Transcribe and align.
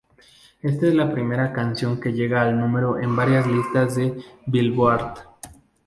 Esta 0.63 0.87
es 0.87 0.95
la 0.95 1.11
primera 1.13 1.53
canción 1.53 1.99
que 2.01 2.11
llega 2.11 2.41
al 2.41 2.59
número 2.59 2.97
en 2.99 3.15
varias 3.15 3.45
listas 3.45 3.93
del 3.97 4.25
Billboard. 4.47 5.13